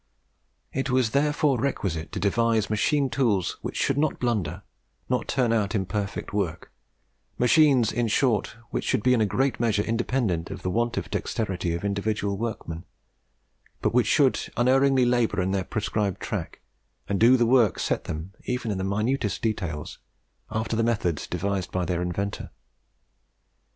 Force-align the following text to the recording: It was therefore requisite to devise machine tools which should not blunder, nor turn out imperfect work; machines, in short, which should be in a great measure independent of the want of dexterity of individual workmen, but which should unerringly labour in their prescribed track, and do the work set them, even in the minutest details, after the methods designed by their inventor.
It 0.73 0.89
was 0.89 1.11
therefore 1.11 1.59
requisite 1.61 2.11
to 2.13 2.19
devise 2.19 2.71
machine 2.71 3.07
tools 3.07 3.59
which 3.61 3.77
should 3.77 3.99
not 3.99 4.19
blunder, 4.19 4.63
nor 5.09 5.23
turn 5.23 5.53
out 5.53 5.75
imperfect 5.75 6.33
work; 6.33 6.71
machines, 7.37 7.91
in 7.91 8.07
short, 8.07 8.55
which 8.71 8.83
should 8.83 9.03
be 9.03 9.13
in 9.13 9.21
a 9.21 9.27
great 9.27 9.59
measure 9.59 9.83
independent 9.83 10.49
of 10.49 10.63
the 10.63 10.71
want 10.71 10.97
of 10.97 11.11
dexterity 11.11 11.75
of 11.75 11.85
individual 11.85 12.35
workmen, 12.35 12.83
but 13.79 13.93
which 13.93 14.07
should 14.07 14.39
unerringly 14.57 15.05
labour 15.05 15.39
in 15.39 15.51
their 15.51 15.65
prescribed 15.65 16.19
track, 16.19 16.61
and 17.07 17.19
do 17.19 17.37
the 17.37 17.45
work 17.45 17.77
set 17.77 18.05
them, 18.05 18.33
even 18.45 18.71
in 18.71 18.79
the 18.79 18.83
minutest 18.83 19.43
details, 19.43 19.99
after 20.49 20.75
the 20.75 20.81
methods 20.81 21.27
designed 21.27 21.69
by 21.71 21.85
their 21.85 22.01
inventor. 22.01 22.49